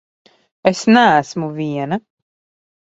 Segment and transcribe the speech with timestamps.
[0.71, 2.03] Es neesmu viena!